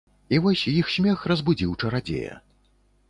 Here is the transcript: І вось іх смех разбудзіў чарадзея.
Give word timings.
І 0.35 0.37
вось 0.45 0.63
іх 0.79 0.89
смех 0.95 1.25
разбудзіў 1.33 1.77
чарадзея. 1.81 2.33